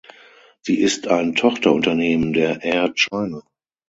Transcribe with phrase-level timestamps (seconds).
[0.63, 3.43] Sie ist ein Tochterunternehmen der Air China.